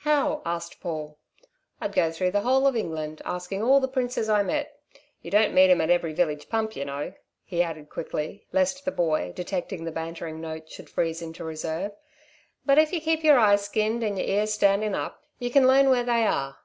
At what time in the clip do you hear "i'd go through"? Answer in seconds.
1.80-2.32